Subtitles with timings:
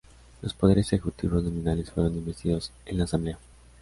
[0.41, 3.37] Los Poderes ejecutivos nominales fueron investidos en la Asamblea.